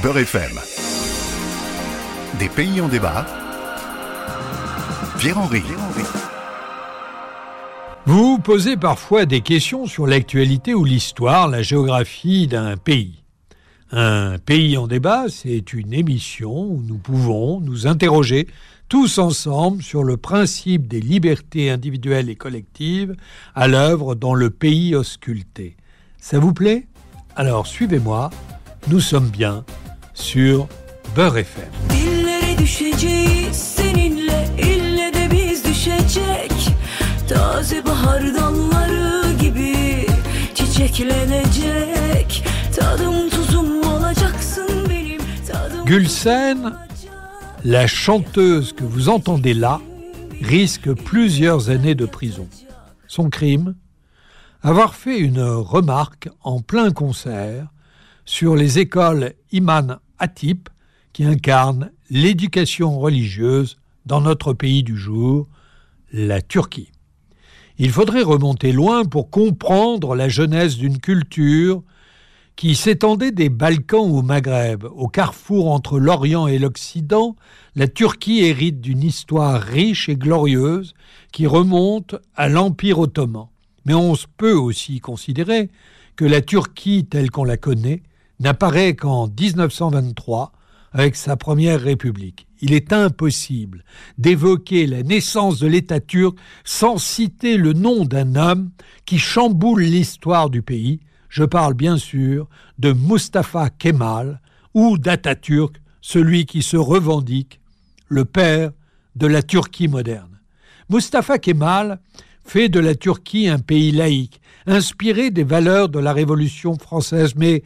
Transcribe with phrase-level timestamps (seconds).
[0.00, 0.58] Beurre FM.
[2.38, 3.26] Des pays en débat.
[5.18, 5.62] Pierre-Henri.
[8.06, 13.22] Vous posez parfois des questions sur l'actualité ou l'histoire, la géographie d'un pays.
[13.90, 18.48] Un pays en débat, c'est une émission où nous pouvons nous interroger
[18.88, 23.14] tous ensemble sur le principe des libertés individuelles et collectives
[23.54, 25.76] à l'œuvre dans le pays ausculté.
[26.16, 26.86] Ça vous plaît?
[27.36, 28.30] Alors suivez-moi,
[28.88, 29.64] nous sommes bien
[30.14, 30.68] sur
[31.16, 31.90] Beurre FM.
[31.90, 36.52] Dillere düşeceğiz seninle ille de biz düşecek
[37.28, 40.06] Taze bahar dalları gibi
[40.54, 42.44] çiçeklenecek
[42.76, 45.20] Tadım tuzum olacaksın benim
[45.52, 46.72] tadım Gülsen,
[47.64, 49.80] la chanteuse que vous entendez là,
[50.42, 52.46] risque plusieurs années de prison.
[53.08, 53.74] Son crime?
[54.64, 57.66] Avoir fait une remarque en plein concert
[58.24, 60.68] sur les écoles Iman Hatip
[61.12, 65.48] qui incarnent l'éducation religieuse dans notre pays du jour,
[66.12, 66.90] la Turquie.
[67.78, 71.82] Il faudrait remonter loin pour comprendre la jeunesse d'une culture
[72.54, 74.84] qui s'étendait des Balkans au Maghreb.
[74.84, 77.34] Au carrefour entre l'Orient et l'Occident,
[77.74, 80.94] la Turquie hérite d'une histoire riche et glorieuse
[81.32, 83.46] qui remonte à l'Empire ottoman.
[83.86, 85.70] Mais on peut aussi considérer
[86.14, 88.02] que la Turquie telle qu'on la connaît
[88.42, 90.52] n'apparaît qu'en 1923
[90.92, 92.46] avec sa première république.
[92.60, 93.84] Il est impossible
[94.18, 98.70] d'évoquer la naissance de l'État turc sans citer le nom d'un homme
[99.06, 101.00] qui chamboule l'histoire du pays.
[101.28, 104.40] Je parle bien sûr de Mustafa Kemal
[104.74, 107.60] ou d'Atatürk, celui qui se revendique
[108.08, 108.72] le père
[109.16, 110.38] de la Turquie moderne.
[110.90, 112.00] Mustafa Kemal
[112.44, 117.62] fait de la Turquie un pays laïque, inspiré des valeurs de la Révolution française, mais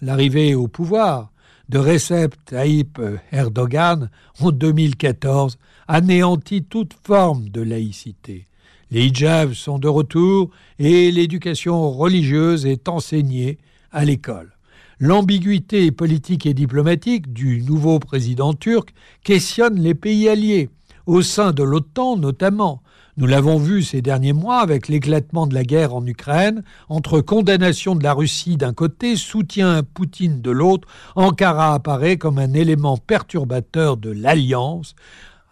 [0.00, 1.30] l'arrivée au pouvoir
[1.68, 3.00] de Recep Tayyip
[3.32, 5.58] Erdogan en 2014
[5.88, 8.46] anéantit toute forme de laïcité.
[8.90, 13.58] Les hijabs sont de retour et l'éducation religieuse est enseignée
[13.90, 14.52] à l'école.
[15.00, 20.70] L'ambiguïté politique et diplomatique du nouveau président turc questionne les pays alliés,
[21.06, 22.82] au sein de l'OTAN notamment.
[23.18, 27.94] Nous l'avons vu ces derniers mois avec l'éclatement de la guerre en Ukraine, entre condamnation
[27.94, 32.98] de la Russie d'un côté, soutien à Poutine de l'autre, Ankara apparaît comme un élément
[32.98, 34.94] perturbateur de l'alliance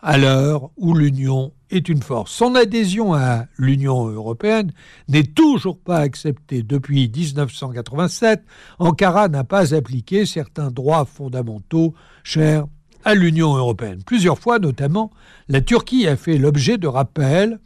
[0.02, 2.32] à l'heure où l'Union est une force.
[2.32, 4.70] Son adhésion à l'Union européenne
[5.08, 8.44] n'est toujours pas acceptée depuis 1987.
[8.78, 11.94] Ankara n'a pas appliqué certains droits fondamentaux
[12.24, 12.66] chers
[13.04, 14.02] à l'Union européenne.
[14.04, 15.10] Plusieurs fois, notamment,
[15.48, 17.58] la Turquie a fait l'objet de rappels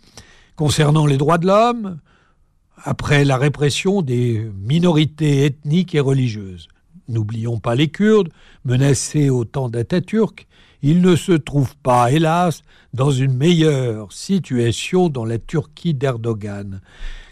[0.56, 1.98] concernant les droits de l'homme
[2.84, 6.68] après la répression des minorités ethniques et religieuses.
[7.08, 8.28] N'oublions pas les Kurdes,
[8.64, 10.46] menacés au temps d'Atatürk.
[10.82, 12.62] Ils ne se trouvent pas, hélas,
[12.92, 16.80] dans une meilleure situation dans la Turquie d'Erdogan.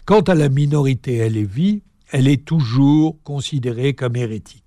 [0.05, 4.66] Quant à la minorité alévi, elle est toujours considérée comme hérétique.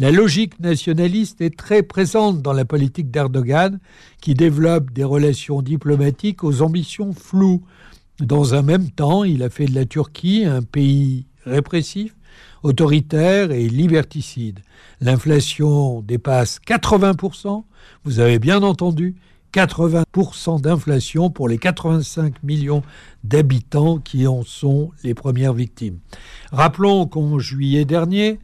[0.00, 3.80] La logique nationaliste est très présente dans la politique d'Erdogan,
[4.20, 7.64] qui développe des relations diplomatiques aux ambitions floues.
[8.20, 12.14] Dans un même temps, il a fait de la Turquie un pays répressif,
[12.62, 14.60] autoritaire et liberticide.
[15.00, 17.64] L'inflation dépasse 80%,
[18.04, 19.16] vous avez bien entendu,
[19.52, 22.84] 80% d'inflation pour les 85 millions
[23.24, 25.98] d'habitants qui en sont les premières victimes.
[26.52, 28.38] Rappelons qu'en juillet dernier,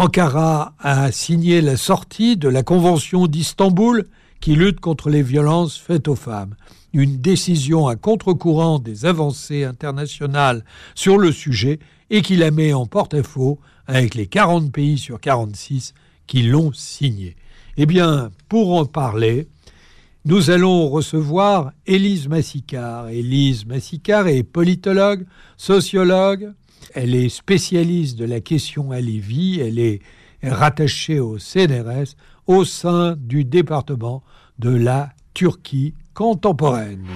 [0.00, 4.06] Ankara a signé la sortie de la Convention d'Istanbul
[4.40, 6.54] qui lutte contre les violences faites aux femmes.
[6.94, 12.86] Une décision à contre-courant des avancées internationales sur le sujet et qui la met en
[12.86, 15.92] porte-à-faux avec les 40 pays sur 46
[16.26, 17.36] qui l'ont signée.
[17.76, 19.48] Eh bien, pour en parler,
[20.24, 23.10] nous allons recevoir Élise Massicard.
[23.10, 25.26] Élise Massicard est politologue,
[25.58, 26.54] sociologue,
[26.94, 30.00] elle est spécialiste de la question à Lévis, elle est
[30.42, 32.16] rattachée au CNRS
[32.46, 34.22] au sein du département
[34.58, 37.06] de la Turquie contemporaine.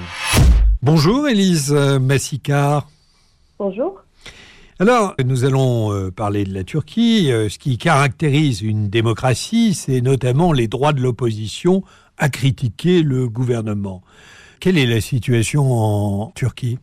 [0.83, 2.89] Bonjour Élise Massicard.
[3.59, 4.05] Bonjour.
[4.81, 7.31] Alors, nous allons euh, parler de la Turquie.
[7.31, 11.85] Euh, ce qui caractérise une démocratie, c'est notamment les droits de l'opposition
[12.19, 14.03] à critiquer le gouvernement.
[14.59, 16.79] Quelle est la situation en Turquie?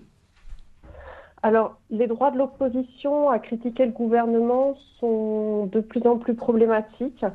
[1.44, 7.26] Alors, les droits de l'opposition à critiquer le gouvernement sont de plus en plus problématiques,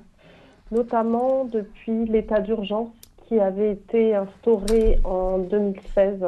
[0.71, 2.91] notamment depuis l'état d'urgence
[3.27, 6.25] qui avait été instauré en 2016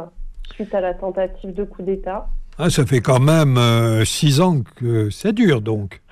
[0.53, 2.27] suite à la tentative de coup d'État.
[2.59, 6.03] Ah, ça fait quand même euh, six ans que ça dure, donc.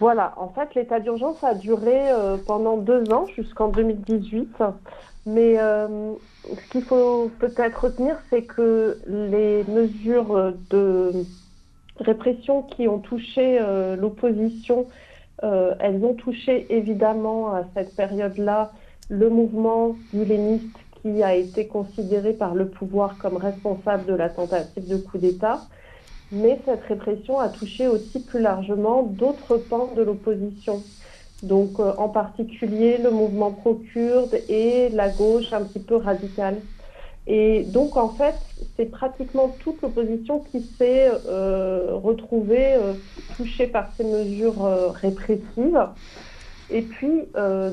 [0.00, 4.62] Voilà, en fait, l'état d'urgence a duré euh, pendant deux ans, jusqu'en 2018.
[5.26, 6.14] Mais euh,
[6.44, 11.24] ce qu'il faut peut-être retenir, c'est que les mesures de
[11.98, 14.86] répression qui ont touché euh, l'opposition,
[15.42, 18.72] euh, elles ont touché évidemment à cette période-là
[19.08, 24.88] le mouvement guiléniste qui a été considéré par le pouvoir comme responsable de la tentative
[24.88, 25.60] de coup d'État.
[26.32, 30.82] Mais cette répression a touché aussi plus largement d'autres pans de l'opposition.
[31.42, 36.56] Donc euh, en particulier le mouvement pro-kurde et la gauche un petit peu radicale.
[37.26, 38.34] Et donc en fait,
[38.76, 42.94] c'est pratiquement toute l'opposition qui s'est euh, retrouvée euh,
[43.36, 44.62] touchée par ces mesures
[44.94, 45.86] répressives.
[46.68, 47.22] Et puis,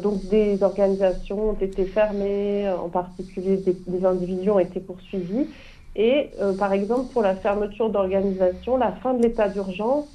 [0.04, 5.48] donc des organisations ont été fermées, en particulier des, individus ont été poursuivis.
[5.96, 6.30] Et
[6.60, 10.06] par exemple, pour la fermeture d'organisations, la fin de l'état d'urgence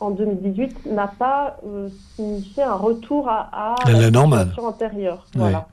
[0.00, 5.26] en 2018 n'a pas euh, signifié un retour à, à la situation antérieure.
[5.34, 5.68] Voilà.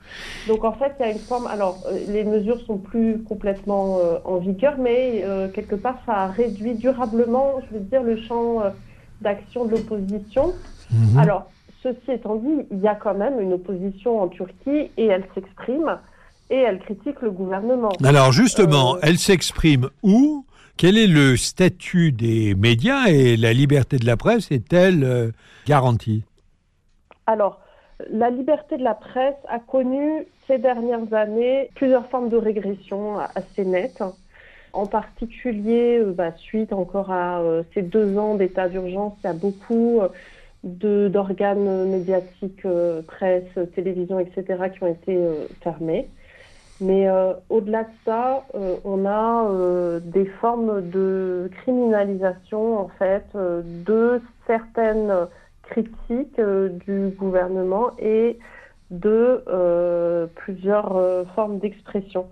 [0.48, 1.46] Donc en fait, il y a une forme.
[1.46, 5.24] Alors, euh, les mesures sont plus complètement euh, en vigueur, mais
[5.54, 8.62] quelque part, ça a réduit durablement, je veux dire, le champ
[9.20, 10.52] d'action de l'opposition.
[10.90, 11.18] Mhm.
[11.18, 11.50] Alors,
[11.82, 15.98] ceci étant dit, il y a quand même une opposition en Turquie et elle s'exprime
[16.50, 17.92] et elle critique le gouvernement.
[18.04, 20.44] Alors justement, elle s'exprime où?
[20.78, 25.30] Quel est le statut des médias et la liberté de la presse est-elle euh,
[25.66, 26.22] garantie?
[27.24, 27.62] Alors,
[28.10, 33.64] la liberté de la presse a connu ces dernières années plusieurs formes de régression assez
[33.64, 34.04] nettes.
[34.74, 39.30] En particulier, euh, bah, suite encore à euh, ces deux ans d'état d'urgence, il y
[39.30, 40.02] a beaucoup
[40.62, 42.66] d'organes médiatiques,
[43.06, 43.44] presse,
[43.74, 45.18] télévision, etc., qui ont été
[45.62, 46.06] fermés.
[46.80, 53.24] Mais euh, au-delà de ça, euh, on a euh, des formes de criminalisation, en fait,
[53.34, 55.12] euh, de certaines
[55.62, 58.38] critiques euh, du gouvernement et
[58.90, 62.26] de euh, plusieurs formes d'expression.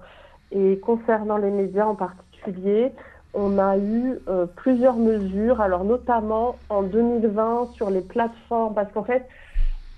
[0.53, 2.93] Et concernant les médias en particulier,
[3.33, 4.21] on a eu
[4.55, 9.27] plusieurs mesures, alors notamment en 2020 sur les plateformes, parce qu'en fait,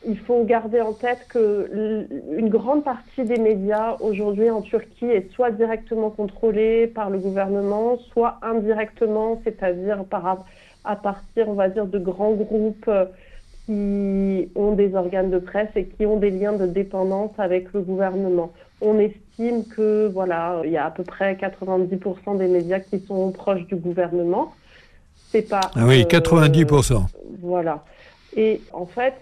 [0.06, 2.06] il faut garder en tête que
[2.36, 7.98] une grande partie des médias aujourd'hui en Turquie est soit directement contrôlée par le gouvernement,
[8.12, 10.44] soit indirectement, c'est-à-dire par,
[10.84, 13.06] à partir, on va dire, de grands groupes euh,
[13.66, 17.80] qui ont des organes de presse et qui ont des liens de dépendance avec le
[17.80, 18.52] gouvernement.
[18.80, 23.32] On estime que voilà, il y a à peu près 90% des médias qui sont
[23.32, 24.52] proches du gouvernement.
[25.30, 27.02] C'est pas Ah oui, euh, 90%.
[27.42, 27.82] voilà.
[28.38, 29.14] Et en fait,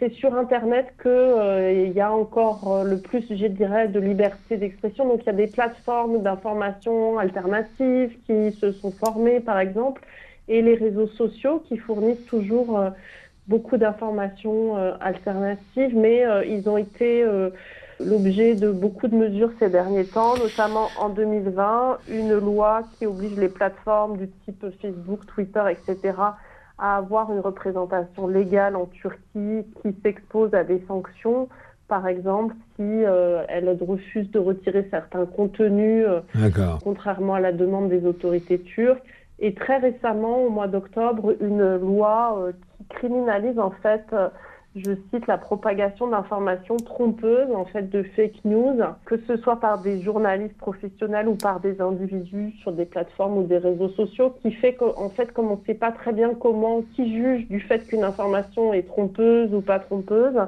[0.00, 4.56] c'est sur Internet que euh, y a encore euh, le plus, je dirais, de liberté
[4.56, 5.06] d'expression.
[5.06, 10.02] Donc, il y a des plateformes d'information alternatives qui se sont formées, par exemple,
[10.48, 12.90] et les réseaux sociaux qui fournissent toujours euh,
[13.46, 17.24] beaucoup d'informations alternatives, mais ils ont été
[17.98, 23.36] l'objet de beaucoup de mesures ces derniers temps, notamment en 2020, une loi qui oblige
[23.36, 26.12] les plateformes du type Facebook, Twitter, etc.,
[26.80, 31.48] à avoir une représentation légale en Turquie qui s'expose à des sanctions,
[31.88, 36.20] par exemple si euh, elle refuse de retirer certains contenus, euh,
[36.82, 39.02] contrairement à la demande des autorités turques.
[39.42, 44.04] Et très récemment, au mois d'octobre, une loi euh, qui criminalise en fait,
[44.76, 49.82] je cite, la propagation d'informations trompeuses, en fait, de fake news, que ce soit par
[49.82, 54.52] des journalistes professionnels ou par des individus sur des plateformes ou des réseaux sociaux, qui
[54.52, 57.84] fait qu'en fait, comme on ne sait pas très bien comment, qui juge du fait
[57.86, 60.38] qu'une information est trompeuse ou pas trompeuse,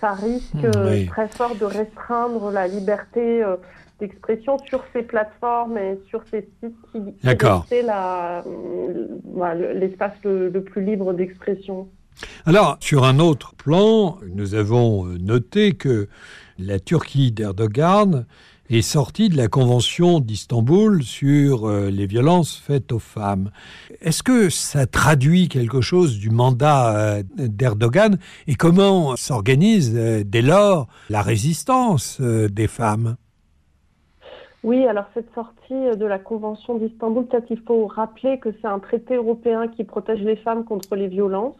[0.00, 1.06] ça risque euh, oui.
[1.06, 3.56] très fort de restreindre la liberté euh,
[3.98, 10.50] d'expression sur ces plateformes et sur ces sites qui, qui la- euh, voilà, l'espace le,
[10.50, 11.88] le plus libre d'expression.
[12.44, 16.08] Alors, sur un autre plan, nous avons euh, noté que
[16.58, 18.26] la Turquie d'Erdogan
[18.70, 23.50] est sortie de la Convention d'Istanbul sur euh, les violences faites aux femmes.
[24.00, 30.88] Est-ce que ça traduit quelque chose du mandat euh, d'Erdogan et comment s'organise dès lors
[31.10, 33.16] la résistance des femmes?
[34.66, 38.80] Oui, alors cette sortie de la Convention d'Istanbul, peut-être il faut rappeler que c'est un
[38.80, 41.54] traité européen qui protège les femmes contre les violences.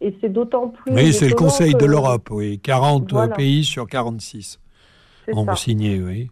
[0.00, 0.92] Et c'est d'autant plus.
[0.92, 2.58] Oui, c'est le Conseil que- de l'Europe, oui.
[2.58, 3.34] 40 Voilà.
[3.36, 4.58] pays sur 46
[5.24, 5.54] C'est ont ça.
[5.54, 6.28] signé, oui.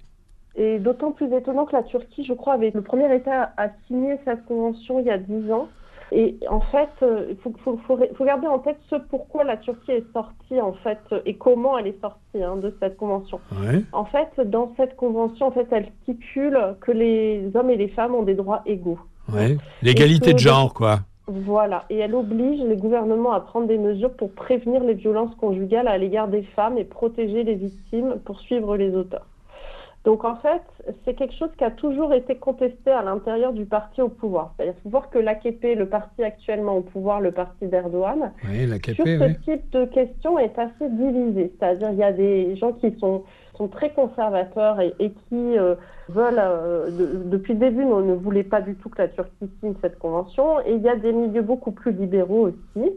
[0.56, 4.16] Et d'autant plus étonnant que la Turquie, je crois, avait le premier État à signer
[4.24, 5.68] cette convention il y a dix ans.
[6.10, 9.56] Et en fait, euh, il faut, faut, faut, faut garder en tête ce pourquoi la
[9.56, 13.40] Turquie est sortie, en fait, et comment elle est sortie hein, de cette convention.
[13.52, 13.82] Ouais.
[13.92, 18.14] En fait, dans cette convention, en fait, elle stipule que les hommes et les femmes
[18.14, 18.98] ont des droits égaux.
[19.32, 19.56] Ouais.
[19.82, 21.00] L'égalité de genre, quoi.
[21.28, 25.86] Voilà, et elle oblige les gouvernements à prendre des mesures pour prévenir les violences conjugales
[25.86, 29.26] à l'égard des femmes et protéger les victimes, poursuivre les auteurs.
[30.04, 30.62] Donc en fait,
[31.04, 34.52] c'est quelque chose qui a toujours été contesté à l'intérieur du parti au pouvoir.
[34.58, 39.04] Il faut voir que l'AKP, le parti actuellement au pouvoir, le parti d'Erdogan, Oui, sur
[39.06, 39.36] ce oui.
[39.44, 41.52] type de questions est assez divisé.
[41.56, 43.22] C'est-à-dire il y a des gens qui sont,
[43.56, 45.76] sont très conservateurs et, et qui euh,
[46.08, 49.48] veulent, euh, de- depuis le début, on ne voulait pas du tout que la Turquie
[49.60, 50.58] signe cette convention.
[50.66, 52.90] Et il y a des milieux beaucoup plus libéraux aussi.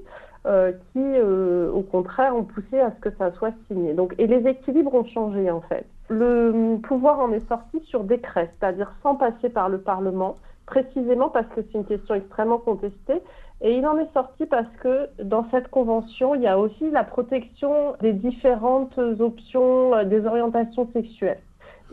[0.47, 3.95] euh, qui, euh, au contraire, ont poussé à ce que ça soit signé.
[3.95, 5.85] Donc, et les équilibres ont changé, en fait.
[6.09, 11.47] Le pouvoir en est sorti sur décret, c'est-à-dire sans passer par le Parlement, précisément parce
[11.47, 13.21] que c'est une question extrêmement contestée.
[13.61, 17.03] Et il en est sorti parce que dans cette convention, il y a aussi la
[17.03, 21.39] protection des différentes options, euh, des orientations sexuelles.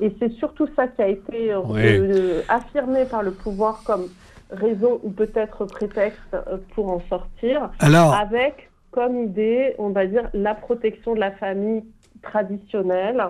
[0.01, 1.81] Et c'est surtout ça qui a été euh, Oui.
[1.85, 4.07] euh, affirmé par le pouvoir comme
[4.51, 6.37] raison ou peut-être prétexte
[6.75, 11.83] pour en sortir, Alors, avec comme idée, on va dire, la protection de la famille
[12.23, 13.25] traditionnelle,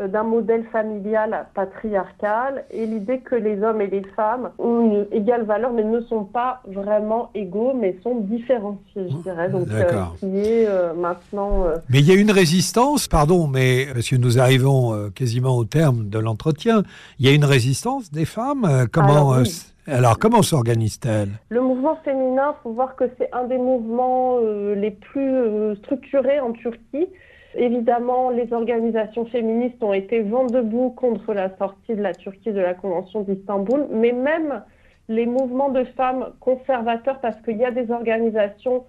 [0.00, 5.44] d'un modèle familial patriarcal et l'idée que les hommes et les femmes ont une égale
[5.44, 9.48] valeur mais ne sont pas vraiment égaux mais sont différenciés, je dirais.
[9.50, 11.64] Donc, euh, qui est euh, maintenant.
[11.66, 15.56] euh, mais il y a une résistance, pardon, mais parce que nous arrivons euh, quasiment
[15.56, 16.82] au terme de l'entretien,
[17.18, 18.64] il y a une résistance des femmes.
[18.64, 19.64] euh, Comment, Alors, oui.
[19.88, 21.28] euh, alors, comment s'organise-t-elle?
[21.50, 26.40] Le mouvement féminin, faut voir que c'est un des mouvements euh, les plus euh, structurés
[26.40, 27.06] en Turquie.
[27.56, 32.60] Évidemment, les organisations féministes ont été vent debout contre la sortie de la Turquie de
[32.60, 34.62] la Convention d'Istanbul, mais même
[35.08, 38.84] les mouvements de femmes conservateurs, parce qu'il y a des organisations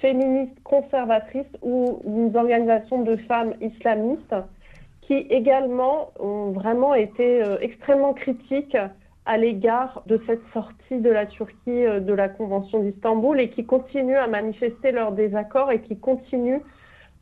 [0.00, 4.34] féministes conservatrices ou des organisations de femmes islamistes
[5.02, 8.76] qui également ont vraiment été euh, extrêmement critiques
[9.26, 13.64] à l'égard de cette sortie de la Turquie euh, de la Convention d'Istanbul et qui
[13.64, 16.62] continuent à manifester leur désaccord et qui continuent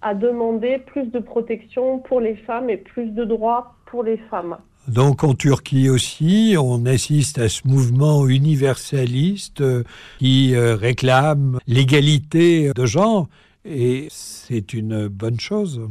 [0.03, 4.57] à demander plus de protection pour les femmes et plus de droits pour les femmes.
[4.87, 9.83] Donc en Turquie aussi, on assiste à ce mouvement universaliste euh,
[10.19, 13.29] qui euh, réclame l'égalité de genre
[13.67, 15.83] et c'est une bonne chose.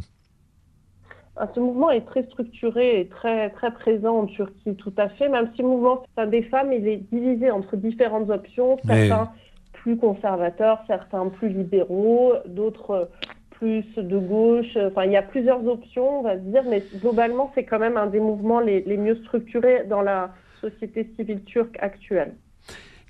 [1.35, 5.29] Ah, Ce mouvement est très structuré et très, très présent en Turquie, tout à fait.
[5.29, 9.31] Même si le mouvement des femmes, il est divisé entre différentes options, Mais- certains
[9.73, 13.09] plus conservateurs, certains plus libéraux, d'autres
[13.59, 14.77] plus de gauche.
[14.77, 18.07] Enfin, il y a plusieurs options, on va dire, mais globalement, c'est quand même un
[18.07, 22.33] des mouvements les, les mieux structurés dans la société civile turque actuelle.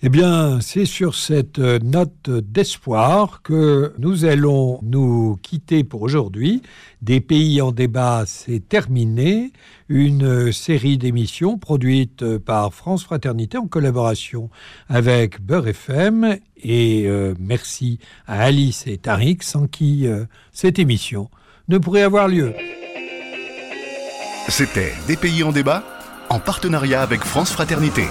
[0.04, 6.62] Eh bien, c'est sur cette euh, note d'espoir que nous allons nous quitter pour aujourd'hui.
[7.02, 9.52] Des pays en débat, c'est terminé.
[9.90, 14.52] Une euh, série d'émissions produite euh, par France Fraternité en collaboration
[14.88, 16.38] avec Beurre FM.
[16.64, 17.08] Et
[17.40, 20.08] merci à Alice et Tariq, sans qui
[20.52, 21.30] cette émission
[21.68, 22.56] ne pourrait avoir lieu.
[24.50, 25.84] C'était Des pays en débat
[26.30, 28.06] en partenariat avec France Fraternité.